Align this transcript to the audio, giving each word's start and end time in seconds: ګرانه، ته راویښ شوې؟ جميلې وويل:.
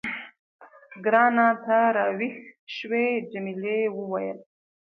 ګرانه، 1.05 1.47
ته 1.63 1.77
راویښ 1.95 2.37
شوې؟ 2.75 3.05
جميلې 3.31 3.79
وويل:. 3.97 4.39